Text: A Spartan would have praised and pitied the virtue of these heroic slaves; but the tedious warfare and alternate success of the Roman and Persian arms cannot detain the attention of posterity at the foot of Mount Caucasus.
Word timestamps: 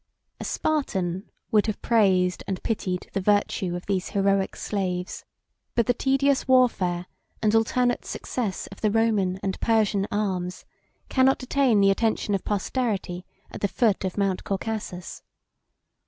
A 0.39 0.43
Spartan 0.43 1.29
would 1.51 1.67
have 1.67 1.79
praised 1.83 2.43
and 2.47 2.63
pitied 2.63 3.07
the 3.13 3.21
virtue 3.21 3.75
of 3.75 3.85
these 3.85 4.09
heroic 4.09 4.55
slaves; 4.55 5.23
but 5.75 5.85
the 5.85 5.93
tedious 5.93 6.47
warfare 6.47 7.05
and 7.43 7.53
alternate 7.53 8.03
success 8.03 8.65
of 8.71 8.81
the 8.81 8.89
Roman 8.89 9.39
and 9.43 9.59
Persian 9.59 10.07
arms 10.11 10.65
cannot 11.07 11.37
detain 11.37 11.81
the 11.81 11.91
attention 11.91 12.33
of 12.33 12.43
posterity 12.43 13.27
at 13.51 13.61
the 13.61 13.67
foot 13.67 14.03
of 14.03 14.17
Mount 14.17 14.43
Caucasus. 14.43 15.21